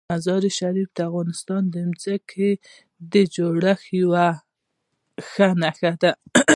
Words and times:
مزارشریف 0.09 0.89
د 0.93 0.99
افغانستان 1.09 1.61
د 1.73 1.75
ځمکې 2.03 2.49
د 3.13 3.15
جوړښت 3.35 3.85
یوه 4.01 4.27
ښه 5.29 5.47
نښه 5.61 5.91
ده. 6.01 6.11